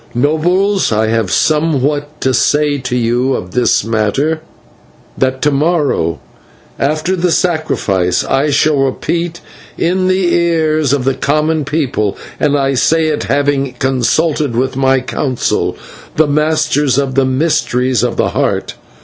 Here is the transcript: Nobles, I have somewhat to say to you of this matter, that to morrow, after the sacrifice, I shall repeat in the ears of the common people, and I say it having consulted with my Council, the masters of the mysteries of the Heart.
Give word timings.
Nobles, 0.15 0.91
I 0.91 1.09
have 1.09 1.29
somewhat 1.29 2.19
to 2.21 2.33
say 2.33 2.79
to 2.79 2.97
you 2.97 3.35
of 3.35 3.51
this 3.51 3.83
matter, 3.83 4.41
that 5.15 5.43
to 5.43 5.51
morrow, 5.51 6.19
after 6.79 7.15
the 7.15 7.31
sacrifice, 7.31 8.23
I 8.23 8.49
shall 8.49 8.79
repeat 8.79 9.41
in 9.77 10.07
the 10.07 10.33
ears 10.33 10.91
of 10.91 11.03
the 11.03 11.13
common 11.13 11.65
people, 11.65 12.17
and 12.39 12.57
I 12.57 12.73
say 12.73 13.09
it 13.09 13.25
having 13.25 13.73
consulted 13.77 14.55
with 14.55 14.75
my 14.75 15.01
Council, 15.01 15.77
the 16.15 16.25
masters 16.25 16.97
of 16.97 17.13
the 17.13 17.23
mysteries 17.25 18.01
of 18.01 18.17
the 18.17 18.29
Heart. 18.29 18.73